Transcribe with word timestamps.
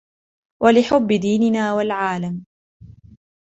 و 0.63 0.67
لحب 0.67 1.07
ديننا 1.13 1.73
والعالم. 1.73 2.45